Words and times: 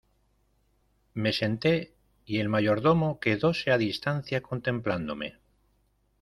me 1.13 1.31
senté, 1.31 1.93
y 2.25 2.39
el 2.39 2.49
mayordomo 2.49 3.19
quedóse 3.19 3.69
a 3.69 3.77
distancia 3.77 4.41
contemplándome. 4.41 5.35